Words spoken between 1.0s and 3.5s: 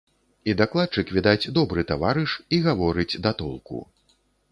відаць, добры таварыш, і гаворыць да